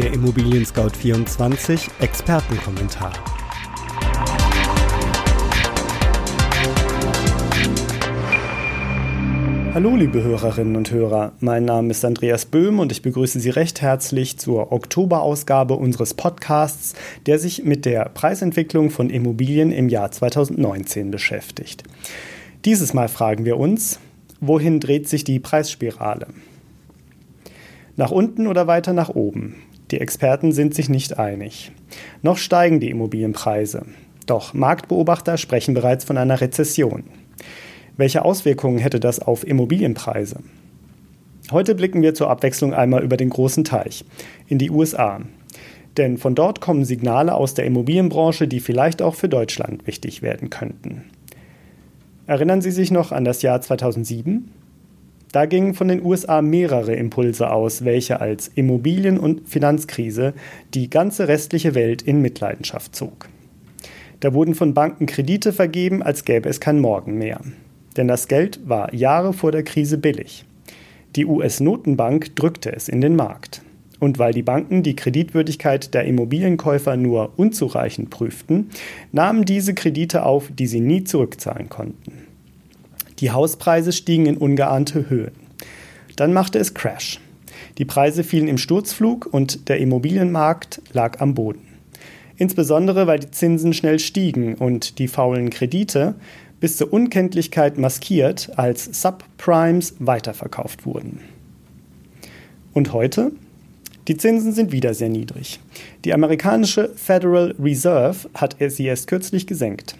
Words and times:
Der 0.00 0.14
Immobilien 0.14 0.64
Scout 0.64 0.96
24 0.96 1.88
Expertenkommentar. 2.00 3.12
Hallo 9.74 9.96
liebe 9.96 10.22
Hörerinnen 10.22 10.76
und 10.76 10.90
Hörer, 10.90 11.32
mein 11.40 11.66
Name 11.66 11.90
ist 11.90 12.02
Andreas 12.06 12.46
Böhm 12.46 12.78
und 12.78 12.92
ich 12.92 13.02
begrüße 13.02 13.40
Sie 13.40 13.50
recht 13.50 13.82
herzlich 13.82 14.38
zur 14.38 14.72
Oktoberausgabe 14.72 15.74
unseres 15.74 16.14
Podcasts, 16.14 16.94
der 17.26 17.38
sich 17.38 17.64
mit 17.64 17.84
der 17.84 18.06
Preisentwicklung 18.06 18.88
von 18.88 19.10
Immobilien 19.10 19.70
im 19.70 19.90
Jahr 19.90 20.10
2019 20.10 21.10
beschäftigt. 21.10 21.82
Dieses 22.64 22.94
Mal 22.94 23.08
fragen 23.08 23.44
wir 23.44 23.58
uns, 23.58 24.00
wohin 24.40 24.80
dreht 24.80 25.10
sich 25.10 25.24
die 25.24 25.40
Preisspirale? 25.40 26.28
Nach 27.96 28.10
unten 28.10 28.46
oder 28.46 28.66
weiter 28.66 28.94
nach 28.94 29.10
oben? 29.10 29.56
Die 29.90 30.00
Experten 30.00 30.52
sind 30.52 30.74
sich 30.74 30.88
nicht 30.88 31.18
einig. 31.18 31.72
Noch 32.22 32.38
steigen 32.38 32.78
die 32.78 32.90
Immobilienpreise. 32.90 33.86
Doch 34.26 34.54
Marktbeobachter 34.54 35.36
sprechen 35.36 35.74
bereits 35.74 36.04
von 36.04 36.16
einer 36.16 36.40
Rezession. 36.40 37.04
Welche 37.96 38.24
Auswirkungen 38.24 38.78
hätte 38.78 39.00
das 39.00 39.18
auf 39.18 39.46
Immobilienpreise? 39.46 40.40
Heute 41.50 41.74
blicken 41.74 42.02
wir 42.02 42.14
zur 42.14 42.30
Abwechslung 42.30 42.72
einmal 42.72 43.02
über 43.02 43.16
den 43.16 43.30
großen 43.30 43.64
Teich, 43.64 44.04
in 44.46 44.58
die 44.58 44.70
USA. 44.70 45.20
Denn 45.96 46.16
von 46.16 46.36
dort 46.36 46.60
kommen 46.60 46.84
Signale 46.84 47.34
aus 47.34 47.54
der 47.54 47.64
Immobilienbranche, 47.64 48.46
die 48.46 48.60
vielleicht 48.60 49.02
auch 49.02 49.16
für 49.16 49.28
Deutschland 49.28 49.88
wichtig 49.88 50.22
werden 50.22 50.50
könnten. 50.50 51.06
Erinnern 52.26 52.62
Sie 52.62 52.70
sich 52.70 52.92
noch 52.92 53.10
an 53.10 53.24
das 53.24 53.42
Jahr 53.42 53.60
2007? 53.60 54.52
Da 55.32 55.46
gingen 55.46 55.74
von 55.74 55.88
den 55.88 56.04
USA 56.04 56.42
mehrere 56.42 56.94
Impulse 56.94 57.52
aus, 57.52 57.84
welche 57.84 58.20
als 58.20 58.48
Immobilien- 58.48 59.18
und 59.18 59.48
Finanzkrise 59.48 60.34
die 60.74 60.90
ganze 60.90 61.28
restliche 61.28 61.74
Welt 61.74 62.02
in 62.02 62.20
Mitleidenschaft 62.20 62.96
zog. 62.96 63.28
Da 64.20 64.34
wurden 64.34 64.54
von 64.54 64.74
Banken 64.74 65.06
Kredite 65.06 65.52
vergeben, 65.52 66.02
als 66.02 66.24
gäbe 66.24 66.48
es 66.48 66.60
kein 66.60 66.80
Morgen 66.80 67.16
mehr 67.16 67.40
denn 67.96 68.08
das 68.08 68.28
Geld 68.28 68.60
war 68.68 68.94
Jahre 68.94 69.32
vor 69.32 69.52
der 69.52 69.62
Krise 69.62 69.98
billig. 69.98 70.44
Die 71.16 71.26
US-Notenbank 71.26 72.36
drückte 72.36 72.72
es 72.72 72.88
in 72.88 73.00
den 73.00 73.16
Markt. 73.16 73.62
Und 73.98 74.18
weil 74.18 74.32
die 74.32 74.42
Banken 74.42 74.82
die 74.82 74.96
Kreditwürdigkeit 74.96 75.92
der 75.92 76.04
Immobilienkäufer 76.04 76.96
nur 76.96 77.32
unzureichend 77.36 78.08
prüften, 78.08 78.70
nahmen 79.12 79.44
diese 79.44 79.74
Kredite 79.74 80.24
auf, 80.24 80.50
die 80.50 80.66
sie 80.66 80.80
nie 80.80 81.04
zurückzahlen 81.04 81.68
konnten. 81.68 82.19
Die 83.20 83.30
Hauspreise 83.30 83.92
stiegen 83.92 84.26
in 84.26 84.36
ungeahnte 84.36 85.10
Höhen. 85.10 85.32
Dann 86.16 86.32
machte 86.32 86.58
es 86.58 86.74
Crash. 86.74 87.20
Die 87.78 87.84
Preise 87.84 88.24
fielen 88.24 88.48
im 88.48 88.58
Sturzflug 88.58 89.26
und 89.30 89.68
der 89.68 89.78
Immobilienmarkt 89.78 90.82
lag 90.92 91.20
am 91.20 91.34
Boden. 91.34 91.66
Insbesondere 92.36 93.06
weil 93.06 93.18
die 93.18 93.30
Zinsen 93.30 93.74
schnell 93.74 93.98
stiegen 93.98 94.54
und 94.54 94.98
die 94.98 95.08
faulen 95.08 95.50
Kredite 95.50 96.14
bis 96.60 96.78
zur 96.78 96.92
Unkenntlichkeit 96.92 97.78
maskiert 97.78 98.50
als 98.56 99.02
Subprimes 99.02 99.96
weiterverkauft 99.98 100.86
wurden. 100.86 101.20
Und 102.72 102.92
heute? 102.92 103.32
Die 104.08 104.16
Zinsen 104.16 104.52
sind 104.52 104.72
wieder 104.72 104.94
sehr 104.94 105.08
niedrig. 105.10 105.60
Die 106.04 106.14
amerikanische 106.14 106.90
Federal 106.96 107.54
Reserve 107.58 108.28
hat 108.34 108.56
sie 108.68 108.86
erst 108.86 109.06
kürzlich 109.06 109.46
gesenkt. 109.46 109.96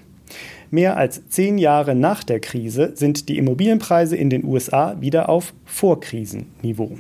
Mehr 0.70 0.97
als 0.97 1.28
zehn 1.28 1.59
Jahre 1.59 1.95
nach 1.95 2.23
der 2.25 2.41
Krise 2.41 2.92
sind 2.95 3.28
die 3.28 3.39
Immobilienpreise 3.39 4.17
in 4.17 4.31
den 4.31 4.45
USA 4.45 4.97
wieder 5.00 5.28
auf 5.28 5.53
Vorkrisenniveau. 5.64 6.98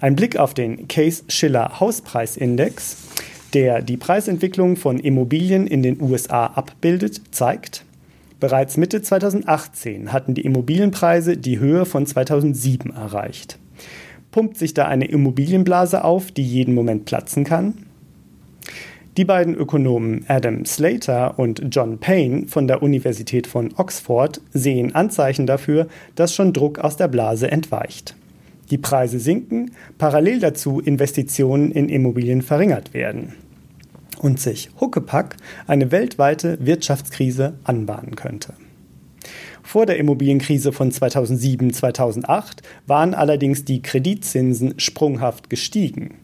Ein 0.00 0.16
Blick 0.16 0.36
auf 0.36 0.54
den 0.54 0.88
Case-Schiller 0.88 1.80
Hauspreisindex, 1.80 2.96
der 3.54 3.82
die 3.82 3.96
Preisentwicklung 3.96 4.76
von 4.76 4.98
Immobilien 4.98 5.66
in 5.66 5.82
den 5.82 6.00
USA 6.00 6.46
abbildet, 6.46 7.20
zeigt, 7.30 7.84
Bereits 8.42 8.76
Mitte 8.76 9.00
2018 9.00 10.12
hatten 10.12 10.34
die 10.34 10.40
Immobilienpreise 10.40 11.36
die 11.36 11.60
Höhe 11.60 11.84
von 11.84 12.06
2007 12.06 12.92
erreicht. 12.92 13.56
Pumpt 14.32 14.56
sich 14.58 14.74
da 14.74 14.86
eine 14.86 15.04
Immobilienblase 15.04 16.02
auf, 16.02 16.32
die 16.32 16.42
jeden 16.42 16.74
Moment 16.74 17.04
platzen 17.04 17.44
kann? 17.44 17.74
Die 19.18 19.26
beiden 19.26 19.54
Ökonomen 19.54 20.24
Adam 20.26 20.64
Slater 20.64 21.38
und 21.38 21.62
John 21.70 21.98
Payne 21.98 22.46
von 22.48 22.66
der 22.66 22.82
Universität 22.82 23.46
von 23.46 23.74
Oxford 23.76 24.40
sehen 24.54 24.94
Anzeichen 24.94 25.46
dafür, 25.46 25.86
dass 26.14 26.34
schon 26.34 26.54
Druck 26.54 26.78
aus 26.78 26.96
der 26.96 27.08
Blase 27.08 27.50
entweicht. 27.50 28.16
Die 28.70 28.78
Preise 28.78 29.20
sinken, 29.20 29.72
parallel 29.98 30.40
dazu 30.40 30.80
Investitionen 30.80 31.72
in 31.72 31.90
Immobilien 31.90 32.40
verringert 32.40 32.94
werden 32.94 33.34
und 34.18 34.40
sich 34.40 34.70
Huckepack 34.80 35.36
eine 35.66 35.92
weltweite 35.92 36.56
Wirtschaftskrise 36.64 37.52
anbahnen 37.64 38.16
könnte. 38.16 38.54
Vor 39.62 39.84
der 39.84 39.98
Immobilienkrise 39.98 40.72
von 40.72 40.90
2007-2008 40.90 42.62
waren 42.86 43.12
allerdings 43.12 43.66
die 43.66 43.82
Kreditzinsen 43.82 44.72
sprunghaft 44.78 45.50
gestiegen. 45.50 46.14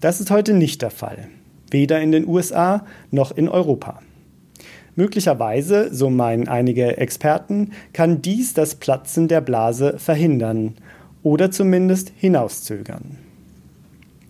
Das 0.00 0.20
ist 0.20 0.30
heute 0.30 0.54
nicht 0.54 0.80
der 0.80 0.90
Fall, 0.90 1.28
weder 1.70 2.00
in 2.00 2.12
den 2.12 2.26
USA 2.26 2.84
noch 3.10 3.32
in 3.32 3.48
Europa. 3.48 4.00
Möglicherweise, 4.96 5.92
so 5.92 6.08
meinen 6.08 6.46
einige 6.46 6.96
Experten, 6.98 7.72
kann 7.92 8.22
dies 8.22 8.54
das 8.54 8.76
Platzen 8.76 9.26
der 9.28 9.40
Blase 9.40 9.98
verhindern 9.98 10.74
oder 11.22 11.50
zumindest 11.50 12.12
hinauszögern. 12.16 13.18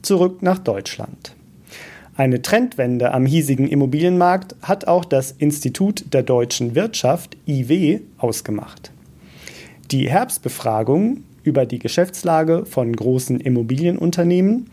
Zurück 0.01 0.43
nach 0.43 0.59
Deutschland. 0.59 1.35
Eine 2.17 2.43
Trendwende 2.43 3.13
am 3.13 3.27
hiesigen 3.27 3.69
Immobilienmarkt 3.69 4.55
hat 4.63 4.87
auch 4.87 5.05
das 5.05 5.33
Institut 5.33 6.05
der 6.15 6.23
deutschen 6.23 6.75
Wirtschaft 6.75 7.37
IW 7.47 8.01
ausgemacht. 8.19 8.93
Die 9.91 10.09
Herbstbefragung 10.09 11.25
über 11.45 11.67
die 11.67 11.79
Geschäftslage 11.79 12.67
von 12.67 12.95
großen 12.95 13.41
Immobilienunternehmen 13.41 14.71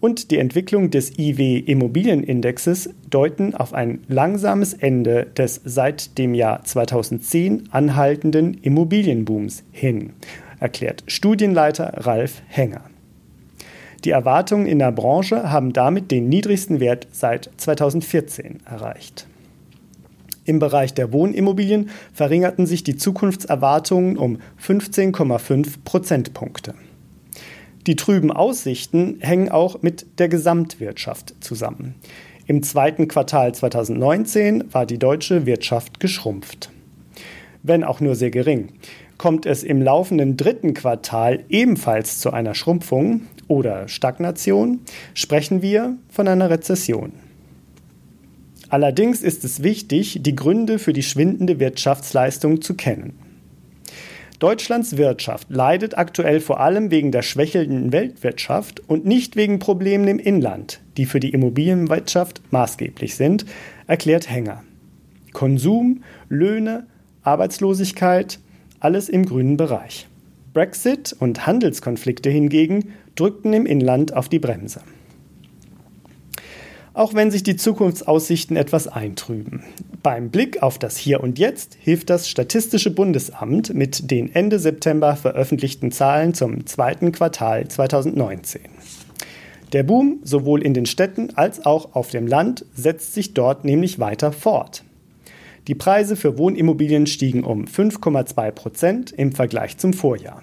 und 0.00 0.30
die 0.30 0.38
Entwicklung 0.38 0.90
des 0.90 1.18
IW 1.18 1.58
Immobilienindexes 1.58 2.90
deuten 3.08 3.54
auf 3.54 3.72
ein 3.72 4.00
langsames 4.08 4.74
Ende 4.74 5.26
des 5.36 5.60
seit 5.64 6.18
dem 6.18 6.34
Jahr 6.34 6.64
2010 6.64 7.68
anhaltenden 7.70 8.54
Immobilienbooms 8.54 9.62
hin, 9.72 10.10
erklärt 10.60 11.04
Studienleiter 11.06 12.06
Ralf 12.06 12.42
Henger. 12.48 12.82
Die 14.04 14.10
Erwartungen 14.10 14.66
in 14.66 14.78
der 14.78 14.92
Branche 14.92 15.50
haben 15.50 15.72
damit 15.72 16.10
den 16.10 16.28
niedrigsten 16.28 16.80
Wert 16.80 17.08
seit 17.12 17.50
2014 17.56 18.58
erreicht. 18.66 19.26
Im 20.44 20.58
Bereich 20.58 20.94
der 20.94 21.12
Wohnimmobilien 21.12 21.90
verringerten 22.12 22.66
sich 22.66 22.84
die 22.84 22.96
Zukunftserwartungen 22.96 24.16
um 24.16 24.38
15,5 24.62 25.76
Prozentpunkte. 25.84 26.74
Die 27.86 27.96
trüben 27.96 28.30
Aussichten 28.30 29.18
hängen 29.20 29.50
auch 29.50 29.82
mit 29.82 30.18
der 30.18 30.28
Gesamtwirtschaft 30.28 31.34
zusammen. 31.40 31.94
Im 32.46 32.62
zweiten 32.62 33.08
Quartal 33.08 33.54
2019 33.54 34.72
war 34.72 34.86
die 34.86 34.98
deutsche 34.98 35.46
Wirtschaft 35.46 36.00
geschrumpft. 36.00 36.70
Wenn 37.62 37.84
auch 37.84 38.00
nur 38.00 38.14
sehr 38.14 38.30
gering. 38.30 38.68
Kommt 39.16 39.46
es 39.46 39.62
im 39.62 39.80
laufenden 39.80 40.36
dritten 40.36 40.74
Quartal 40.74 41.44
ebenfalls 41.48 42.20
zu 42.20 42.32
einer 42.32 42.54
Schrumpfung, 42.54 43.22
oder 43.48 43.88
Stagnation, 43.88 44.80
sprechen 45.14 45.62
wir 45.62 45.96
von 46.08 46.28
einer 46.28 46.50
Rezession. 46.50 47.12
Allerdings 48.74 49.22
ist 49.22 49.44
es 49.44 49.62
wichtig, 49.62 50.18
die 50.22 50.34
Gründe 50.34 50.80
für 50.80 50.92
die 50.92 51.04
schwindende 51.04 51.60
Wirtschaftsleistung 51.60 52.60
zu 52.60 52.74
kennen. 52.74 53.12
Deutschlands 54.40 54.96
Wirtschaft 54.96 55.48
leidet 55.48 55.96
aktuell 55.96 56.40
vor 56.40 56.58
allem 56.58 56.90
wegen 56.90 57.12
der 57.12 57.22
schwächelnden 57.22 57.92
Weltwirtschaft 57.92 58.82
und 58.88 59.06
nicht 59.06 59.36
wegen 59.36 59.60
Problemen 59.60 60.08
im 60.08 60.18
Inland, 60.18 60.80
die 60.96 61.06
für 61.06 61.20
die 61.20 61.30
Immobilienwirtschaft 61.30 62.42
maßgeblich 62.50 63.14
sind, 63.14 63.46
erklärt 63.86 64.28
Henger. 64.28 64.64
Konsum, 65.32 66.02
Löhne, 66.28 66.88
Arbeitslosigkeit, 67.22 68.40
alles 68.80 69.08
im 69.08 69.24
grünen 69.24 69.56
Bereich. 69.56 70.08
Brexit 70.52 71.14
und 71.16 71.46
Handelskonflikte 71.46 72.28
hingegen 72.28 72.92
drückten 73.14 73.52
im 73.52 73.66
Inland 73.66 74.14
auf 74.14 74.28
die 74.28 74.40
Bremse. 74.40 74.80
Auch 76.94 77.12
wenn 77.12 77.32
sich 77.32 77.42
die 77.42 77.56
Zukunftsaussichten 77.56 78.56
etwas 78.56 78.86
eintrüben. 78.86 79.64
Beim 80.04 80.30
Blick 80.30 80.62
auf 80.62 80.78
das 80.78 80.96
Hier 80.96 81.24
und 81.24 81.40
Jetzt 81.40 81.76
hilft 81.80 82.08
das 82.08 82.28
Statistische 82.28 82.92
Bundesamt 82.92 83.74
mit 83.74 84.12
den 84.12 84.32
Ende 84.32 84.60
September 84.60 85.16
veröffentlichten 85.16 85.90
Zahlen 85.90 86.34
zum 86.34 86.66
zweiten 86.66 87.10
Quartal 87.10 87.66
2019. 87.66 88.60
Der 89.72 89.82
Boom 89.82 90.20
sowohl 90.22 90.62
in 90.62 90.72
den 90.72 90.86
Städten 90.86 91.30
als 91.34 91.66
auch 91.66 91.96
auf 91.96 92.10
dem 92.10 92.28
Land 92.28 92.64
setzt 92.76 93.12
sich 93.12 93.34
dort 93.34 93.64
nämlich 93.64 93.98
weiter 93.98 94.30
fort. 94.30 94.84
Die 95.66 95.74
Preise 95.74 96.14
für 96.14 96.38
Wohnimmobilien 96.38 97.08
stiegen 97.08 97.42
um 97.42 97.64
5,2 97.64 98.52
Prozent 98.52 99.10
im 99.10 99.32
Vergleich 99.32 99.78
zum 99.78 99.94
Vorjahr. 99.94 100.42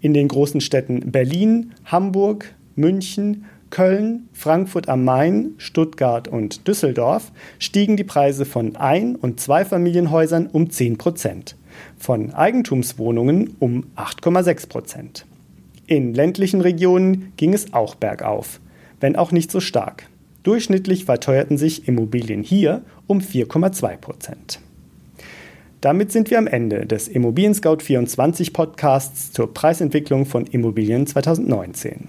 In 0.00 0.14
den 0.14 0.28
großen 0.28 0.62
Städten 0.62 1.12
Berlin, 1.12 1.72
Hamburg, 1.84 2.54
München, 2.76 3.44
Köln, 3.70 4.28
Frankfurt 4.32 4.88
am 4.88 5.04
Main, 5.04 5.54
Stuttgart 5.58 6.28
und 6.28 6.66
Düsseldorf 6.66 7.32
stiegen 7.58 7.96
die 7.96 8.04
Preise 8.04 8.44
von 8.44 8.76
Ein- 8.76 9.16
und 9.16 9.40
Zweifamilienhäusern 9.40 10.48
um 10.48 10.70
10 10.70 10.98
Prozent, 10.98 11.56
von 11.96 12.34
Eigentumswohnungen 12.34 13.56
um 13.60 13.86
8,6 13.96 14.68
Prozent. 14.68 15.26
In 15.86 16.14
ländlichen 16.14 16.60
Regionen 16.60 17.32
ging 17.36 17.54
es 17.54 17.72
auch 17.72 17.94
bergauf, 17.94 18.60
wenn 19.00 19.16
auch 19.16 19.32
nicht 19.32 19.50
so 19.50 19.60
stark. 19.60 20.06
Durchschnittlich 20.42 21.04
verteuerten 21.04 21.58
sich 21.58 21.86
Immobilien 21.86 22.42
hier 22.42 22.82
um 23.06 23.18
4,2 23.18 23.96
Prozent. 23.96 24.60
Damit 25.80 26.12
sind 26.12 26.30
wir 26.30 26.38
am 26.38 26.46
Ende 26.46 26.86
des 26.86 27.08
Immobilien 27.08 27.54
Scout 27.54 27.78
24 27.80 28.52
Podcasts 28.52 29.32
zur 29.32 29.54
Preisentwicklung 29.54 30.26
von 30.26 30.46
Immobilien 30.46 31.06
2019. 31.06 32.08